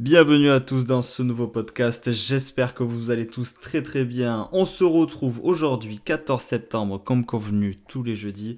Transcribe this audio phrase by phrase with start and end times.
[0.00, 4.48] Bienvenue à tous dans ce nouveau podcast, j'espère que vous allez tous très très bien.
[4.50, 8.56] On se retrouve aujourd'hui 14 septembre comme convenu tous les jeudis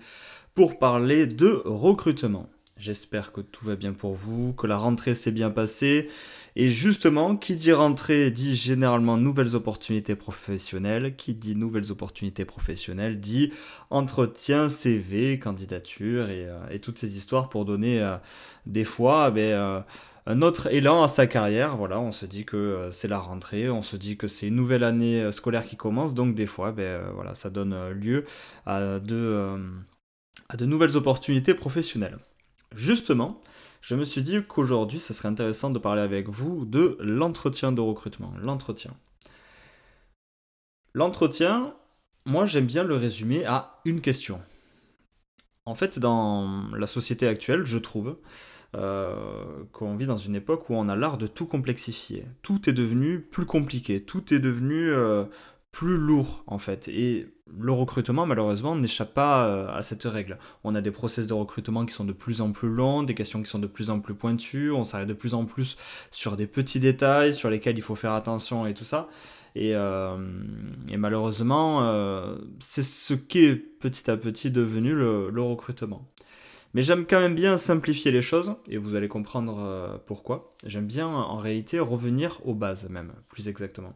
[0.54, 2.48] pour parler de recrutement.
[2.76, 6.08] J'espère que tout va bien pour vous, que la rentrée s'est bien passée.
[6.56, 11.16] Et justement, qui dit rentrée dit généralement nouvelles opportunités professionnelles.
[11.16, 13.52] Qui dit nouvelles opportunités professionnelles dit
[13.90, 18.16] entretien, CV, candidature et, euh, toutes ces histoires pour donner euh,
[18.66, 19.80] des fois ben, euh,
[20.26, 21.76] un autre élan à sa carrière.
[21.76, 24.54] Voilà, on se dit que euh, c'est la rentrée, on se dit que c'est une
[24.54, 28.24] nouvelle année euh, scolaire qui commence, donc des fois, ben, euh, voilà, ça donne lieu
[28.66, 29.58] à de,
[30.60, 32.18] nouvelles opportunités professionnelles.
[32.74, 33.40] Justement,
[33.80, 37.80] je me suis dit qu'aujourd'hui, ça serait intéressant de parler avec vous de l'entretien de
[37.80, 38.32] recrutement.
[38.40, 38.92] L'entretien.
[40.94, 41.74] L'entretien,
[42.26, 44.40] moi j'aime bien le résumer à une question.
[45.64, 48.16] En fait, dans la société actuelle, je trouve,
[48.74, 52.24] euh, qu'on vit dans une époque où on a l'art de tout complexifier.
[52.40, 55.24] Tout est devenu plus compliqué, tout est devenu euh,
[55.72, 56.88] plus lourd en fait.
[56.88, 60.38] Et le recrutement malheureusement n'échappe pas euh, à cette règle.
[60.64, 63.42] On a des process de recrutement qui sont de plus en plus longs, des questions
[63.42, 65.76] qui sont de plus en plus pointues, on s'arrête de plus en plus
[66.10, 69.08] sur des petits détails sur lesquels il faut faire attention et tout ça.
[69.54, 69.74] Et,
[70.96, 76.10] malheureusement, c'est ce qu'est petit à petit devenu le recrutement.
[76.74, 80.54] Mais j'aime quand même bien simplifier les choses, et vous allez comprendre euh, pourquoi.
[80.64, 83.92] J'aime bien en réalité revenir aux bases même, plus exactement.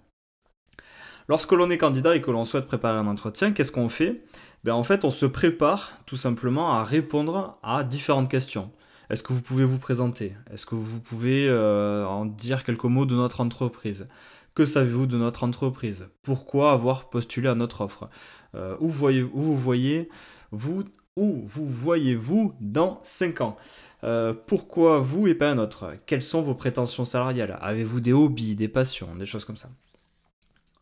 [1.28, 4.22] Lorsque l'on est candidat et que l'on souhaite préparer un entretien, qu'est-ce qu'on fait?
[4.62, 8.70] Ben, En fait, on se prépare tout simplement à répondre à différentes questions.
[9.10, 10.34] Est-ce que vous pouvez vous présenter?
[10.52, 14.08] Est-ce que vous pouvez euh, en dire quelques mots de notre entreprise?
[14.54, 16.08] Que savez-vous de notre entreprise?
[16.22, 18.08] Pourquoi avoir postulé à notre offre?
[18.54, 20.08] Euh, où, vous voyez
[20.50, 20.84] vous
[21.16, 23.56] où vous voyez-vous dans 5 ans?
[24.04, 25.94] Euh, Pourquoi vous et pas un autre?
[26.06, 27.58] Quelles sont vos prétentions salariales?
[27.60, 29.70] Avez-vous des hobbies, des passions, des choses comme ça?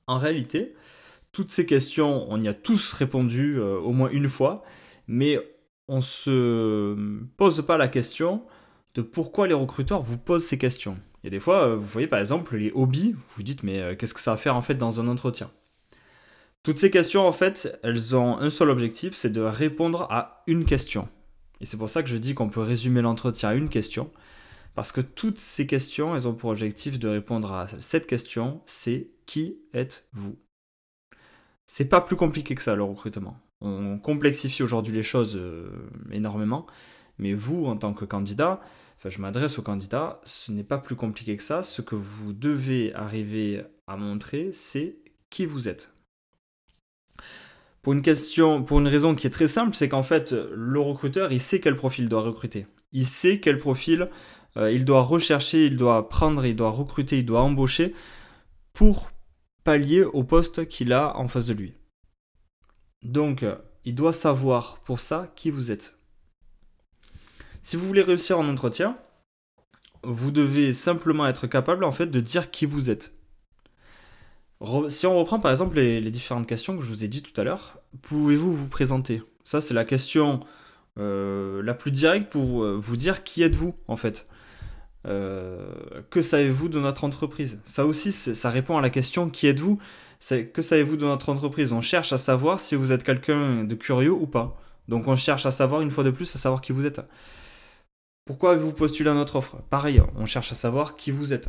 [0.07, 0.75] En réalité,
[1.33, 4.63] toutes ces questions, on y a tous répondu euh, au moins une fois,
[5.07, 5.39] mais
[5.89, 6.97] on ne se
[7.37, 8.43] pose pas la question
[8.95, 10.97] de pourquoi les recruteurs vous posent ces questions.
[11.23, 13.63] Il y a des fois, euh, vous voyez par exemple les hobbies, vous vous dites
[13.63, 15.51] mais qu'est-ce que ça va faire en fait dans un entretien?
[16.65, 20.65] Toutes ces questions, en fait, elles ont un seul objectif, c'est de répondre à une
[20.65, 21.09] question.
[21.61, 24.11] Et c'est pour ça que je dis qu'on peut résumer l'entretien à une question.
[24.75, 29.11] Parce que toutes ces questions, elles ont pour objectif de répondre à cette question, c'est
[29.27, 30.37] qui êtes-vous?
[31.67, 33.39] C'est pas plus compliqué que ça le recrutement.
[33.61, 35.69] On complexifie aujourd'hui les choses euh,
[36.11, 36.67] énormément,
[37.19, 38.61] mais vous, en tant que candidat,
[38.97, 41.63] enfin je m'adresse aux candidats, ce n'est pas plus compliqué que ça.
[41.63, 44.97] Ce que vous devez arriver à montrer, c'est
[45.29, 45.94] qui vous êtes?
[47.85, 51.77] Pour une raison qui est très simple, c'est qu'en fait, le recruteur, il sait quel
[51.77, 52.67] profil il doit recruter.
[52.93, 54.09] Il sait quel profil
[54.57, 57.95] euh, il doit rechercher, il doit prendre, il doit recruter, il doit embaucher
[58.73, 59.11] pour
[59.65, 61.75] pallier au poste qu'il a en face de lui.
[63.03, 65.99] Donc, euh, il doit savoir pour ça qui vous êtes.
[67.63, 68.97] Si vous voulez réussir en entretien,
[70.03, 73.15] vous devez simplement être capable en fait de dire qui vous êtes.
[74.89, 77.45] Si on reprend par exemple les, différentes questions que je vous ai dit tout à
[77.45, 79.23] l'heure, pouvez-vous vous présenter?
[79.45, 80.41] Ça, c'est la question
[80.99, 84.27] euh, la plus directe pour euh, vous dire qui êtes-vous en fait.
[85.07, 85.67] Euh,
[86.09, 87.61] que savez-vous de notre entreprise?
[87.65, 89.79] Ça aussi, ça répond à la question qui êtes-vous?
[90.55, 91.73] Que savez-vous de notre entreprise?
[91.75, 94.59] On cherche à savoir si vous êtes quelqu'un de curieux ou pas.
[94.89, 97.01] Donc on cherche à savoir une fois de plus à savoir qui vous êtes.
[98.25, 99.57] Pourquoi avez-vous postulé à notre offre?
[99.69, 101.49] Pareil, on cherche à savoir qui vous êtes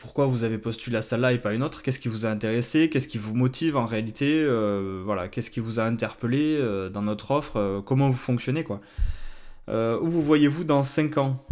[0.00, 2.88] pourquoi vous avez postulé à celle-là et pas une autre, qu'est-ce qui vous a intéressé,
[2.88, 7.02] qu'est-ce qui vous motive en réalité, euh, voilà, qu'est-ce qui vous a interpellé euh, dans
[7.02, 8.80] notre offre, euh, comment vous fonctionnez quoi?
[9.68, 11.44] où vous voyez-vous dans 5 ans?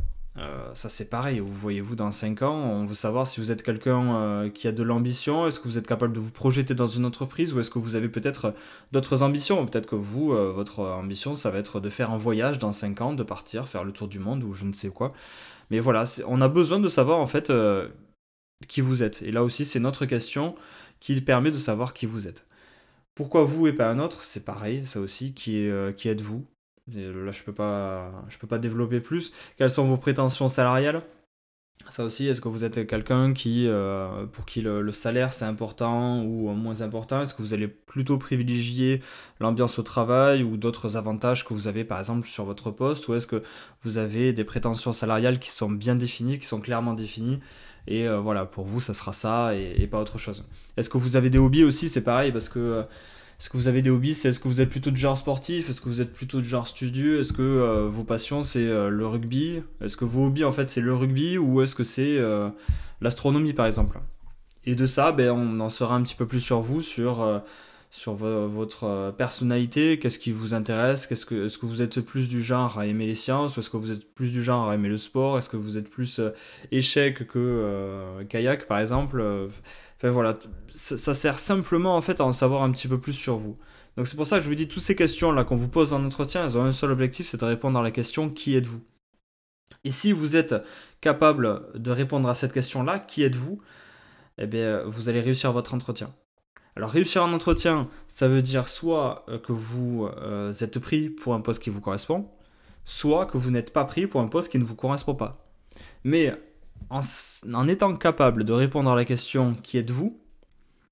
[0.74, 2.52] Ça c'est pareil, où vous voyez-vous dans 5 ans?
[2.52, 5.86] On veut savoir si vous êtes quelqu'un qui a de l'ambition, est-ce que vous êtes
[5.86, 7.52] capable de vous projeter dans une entreprise?
[7.52, 8.54] Ou est-ce que vous avez peut-être
[8.90, 9.64] d'autres ambitions?
[9.66, 13.12] Peut-être que vous, votre ambition ça va être de faire un voyage dans 5 ans,
[13.14, 15.12] de partir, faire le tour du monde ou je ne sais quoi.
[15.70, 17.52] Mais voilà, on a besoin de savoir en fait
[18.66, 19.22] qui vous êtes.
[19.22, 20.56] Et là aussi, c'est notre question
[21.00, 22.44] qui permet de savoir qui vous êtes.
[23.14, 26.46] Pourquoi vous et pas un autre C'est pareil, ça aussi, qui, euh, êtes-vous?
[26.94, 29.32] Là, je peux peux pas développer plus.
[29.56, 31.02] Quelles sont vos prétentions salariales?
[31.90, 36.22] Ça aussi, est-ce que vous êtes quelqu'un qui, euh, pour qui le, salaire c'est important
[36.22, 37.22] ou moins important?
[37.22, 39.00] Est-ce que vous allez plutôt privilégier
[39.40, 43.08] l'ambiance au travail ou d'autres avantages que vous avez par exemple sur votre poste?
[43.08, 43.42] Ou est-ce que
[43.82, 47.40] vous avez des prétentions salariales qui sont bien définies, qui sont clairement définies?
[47.88, 50.44] Et euh, voilà, pour vous, ça sera ça et, pas autre chose.
[50.76, 51.88] Est-ce que vous avez des hobbies aussi?
[51.88, 52.82] C'est pareil parce que euh,
[53.40, 54.10] est-ce que vous avez des hobbies?
[54.10, 55.70] Est-ce que vous êtes plutôt de genre sportif?
[55.70, 57.20] Est-ce que vous êtes plutôt de genre studieux?
[57.20, 59.62] Est-ce que euh, vos passions c'est le rugby?
[59.80, 62.18] Est-ce que vos hobbies en fait c'est le rugby ou est-ce que c'est
[63.00, 63.98] l'astronomie par exemple?
[64.66, 67.42] Et de ça, ben, on en saura un petit peu plus sur vous, sur,
[67.90, 72.28] sur votre personnalité, qu'est-ce qui vous intéresse Est-ce que, est -ce que vous êtes plus
[72.28, 74.74] du genre à aimer les sciences ou est-ce que vous êtes plus du genre à
[74.74, 76.20] aimer le sport Est-ce que vous êtes plus
[76.70, 79.48] échec que kayak par exemple
[79.98, 80.38] Enfin voilà,
[80.70, 83.58] ça, sert simplement en fait à en savoir un petit peu plus sur vous.
[83.96, 85.92] Donc c'est pour ça que je vous dis toutes ces questions là qu'on vous pose
[85.92, 88.80] en entretien, elles ont un seul objectif, c'est de répondre à la question qui êtes-vous?
[89.82, 90.54] Et si vous êtes
[91.00, 93.60] capable de répondre à cette question-là, qui êtes-vous?
[94.38, 96.14] Eh bien, vous allez réussir votre entretien.
[96.78, 101.34] Alors réussir un entretien, ça veut dire soit euh, que vous euh, êtes pris pour
[101.34, 102.28] un poste qui vous correspond,
[102.84, 105.44] soit que vous n'êtes pas pris pour un poste qui ne vous correspond pas.
[106.04, 106.32] Mais
[106.88, 110.20] en, étant capable de répondre à la question qui êtes-vous,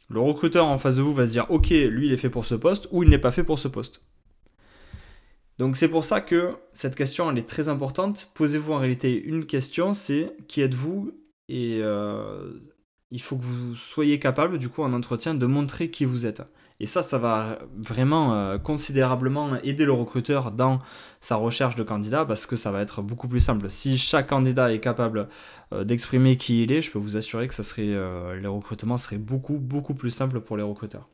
[0.09, 2.47] le recruteur en face de vous va se dire ok, lui il est fait pour
[2.47, 4.03] ce poste ou il n'est pas fait pour ce poste.
[5.59, 8.33] Donc c'est pour ça que cette question elle est très importante.
[8.35, 11.13] Posez-vous en réalité une question, c'est qui êtes-vous?
[11.49, 12.59] Et euh,
[13.11, 16.43] il faut que vous soyez capable du coup en entretien de montrer qui vous êtes.
[16.79, 20.81] Et ça, ça va vraiment euh, considérablement aider le recruteur dans
[21.21, 23.71] sa recherche de candidats parce que ça va être beaucoup plus simple.
[23.71, 25.29] Si chaque candidat est capable
[25.73, 28.99] euh, d'exprimer qui il est, je peux vous assurer que ça serait, euh, les recrutements
[28.99, 31.09] seraient beaucoup, beaucoup plus simples pour les recruteurs.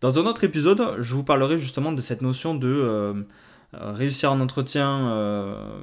[0.00, 3.26] Dans un autre épisode, je vous parlerai justement de cette notion de
[3.72, 5.82] réussir un entretien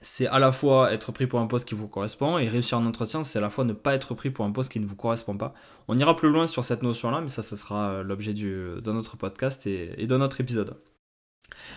[0.00, 2.86] c'est à la fois être pris pour un poste qui vous correspond et réussir un
[2.86, 4.96] entretien, c'est à la fois ne pas être pris pour un poste qui ne vous
[4.96, 5.54] correspond pas.
[5.88, 9.16] On ira plus loin sur cette notion-là, mais ça, ça sera euh, l'objet de notre
[9.16, 10.76] podcast et, et de notre épisode.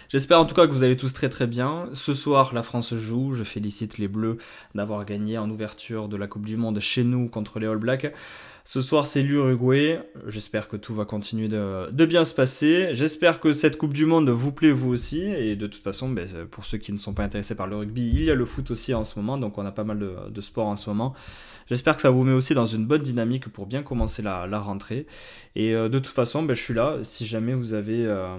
[0.10, 1.90] J'espère en tout cas que vous allez tous très très bien.
[1.94, 3.34] Ce soir, la France joue.
[3.34, 4.38] Je félicite les Bleus
[4.76, 8.14] d'avoir gagné en ouverture de la Coupe du Monde chez nous contre les All Blacks.
[8.66, 10.00] Ce soir, c'est l'Uruguay.
[10.28, 12.90] J'espère que tout va continuer de, bien se passer.
[12.92, 15.22] J'espère que cette Coupe du Monde vous plaît vous aussi.
[15.22, 18.10] Et de toute façon, ben, pour ceux qui ne sont pas intéressés par le rugby,
[18.14, 19.38] il y a le foot aussi en ce moment.
[19.38, 21.14] Donc on a pas mal de, de sports en ce moment.
[21.68, 25.08] J'espère que ça vous met aussi dans une bonne dynamique pour bien commencer la, rentrée.
[25.56, 26.98] Et euh, de toute façon, ben, je suis là.
[27.04, 28.36] Si jamais vous avez, euh,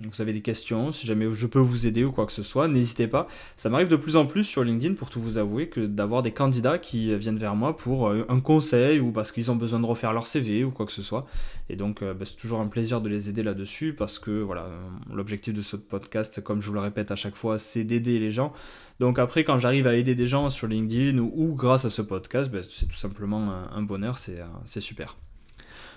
[0.00, 2.68] vous avez des questions, si jamais je peux vous aider ou quoi que ce soit,
[2.68, 3.26] n'hésitez pas.
[3.56, 6.32] Ça m'arrive de plus en plus sur LinkedIn, pour tout vous avouer, que d'avoir des
[6.32, 9.86] candidats qui viennent vers moi pour euh, un conseil ou parce qu'ils ont besoin de
[9.86, 11.26] refaire leur CV ou quoi que ce soit.
[11.68, 14.68] Et donc, ben, c'est toujours un plaisir de les aider là-dessus parce que voilà,
[15.12, 18.30] l'objectif de ce podcast, comme je vous le répète à chaque fois, c'est d'aider les
[18.30, 18.52] gens.
[19.00, 22.50] Donc après, quand j'arrive à aider des gens sur LinkedIn ou, grâce à ce podcast,
[22.50, 25.16] ben, c'est tout simplement un, bonheur, euh, c'est super.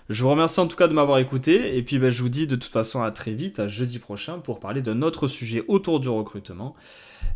[0.10, 2.48] Je vous remercie en tout cas de m'avoir écouté et puis ben, je vous dis
[2.48, 6.00] de toute façon à très vite, à jeudi prochain pour parler d'un autre sujet autour
[6.00, 6.76] du recrutement.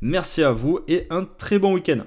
[0.02, 2.00] Merci à vous et un très bon week-end.